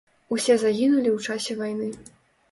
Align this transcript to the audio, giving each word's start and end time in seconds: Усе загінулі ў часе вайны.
Усе 0.35 0.53
загінулі 0.61 1.09
ў 1.11 1.17
часе 1.27 1.57
вайны. 1.59 1.91